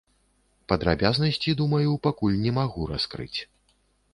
[0.71, 3.39] Падрабязнасці, думаю, пакуль не магу раскрыць.